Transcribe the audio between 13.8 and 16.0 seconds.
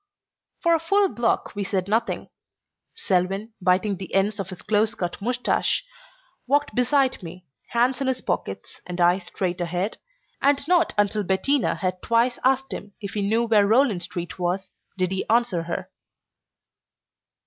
Street was did he answer her.